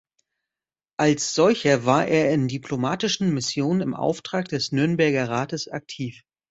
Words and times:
Als 0.97 1.35
solcher 1.35 1.85
war 1.85 2.07
er 2.07 2.33
in 2.33 2.47
diplomatischen 2.47 3.35
Missionen 3.35 3.81
im 3.81 3.93
Auftrag 3.93 4.47
des 4.47 4.71
Nürnberger 4.71 5.29
Rates 5.29 5.67
aktiv. 5.67 6.23